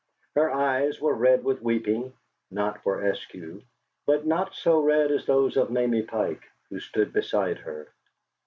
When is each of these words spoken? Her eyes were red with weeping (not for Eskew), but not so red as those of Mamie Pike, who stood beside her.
Her 0.33 0.49
eyes 0.49 0.99
were 0.99 1.13
red 1.13 1.43
with 1.43 1.61
weeping 1.61 2.13
(not 2.49 2.81
for 2.81 3.03
Eskew), 3.03 3.61
but 4.07 4.25
not 4.25 4.55
so 4.55 4.79
red 4.79 5.11
as 5.11 5.27
those 5.27 5.57
of 5.57 5.69
Mamie 5.69 6.01
Pike, 6.07 6.41
who 6.71 6.79
stood 6.79 7.13
beside 7.13 7.59
her. 7.59 7.87